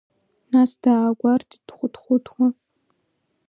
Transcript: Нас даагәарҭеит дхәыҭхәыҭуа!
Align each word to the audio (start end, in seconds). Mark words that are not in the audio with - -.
Нас 0.53 0.71
даагәарҭеит 0.81 1.63
дхәыҭхәыҭуа! 1.67 2.47